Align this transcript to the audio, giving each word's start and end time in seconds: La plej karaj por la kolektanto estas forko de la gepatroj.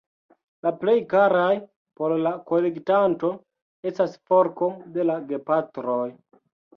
La 0.67 0.69
plej 0.83 0.93
karaj 1.09 1.57
por 1.99 2.15
la 2.27 2.31
kolektanto 2.51 3.29
estas 3.91 4.15
forko 4.31 4.71
de 4.97 5.07
la 5.11 5.19
gepatroj. 5.33 6.07